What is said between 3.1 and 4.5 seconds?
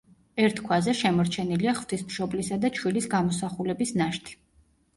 გამოსახულების ნაშთი.